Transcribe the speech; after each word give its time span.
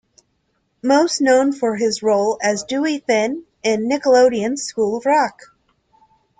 Most 0.81 1.21
known 1.21 1.51
for 1.53 1.75
his 1.75 2.01
role 2.01 2.39
as 2.41 2.63
Dewey 2.63 3.01
Finn 3.05 3.43
on 3.63 3.87
Nickelodeon's 3.87 4.63
School 4.63 4.97
of 4.97 5.05
Rock. 5.05 5.51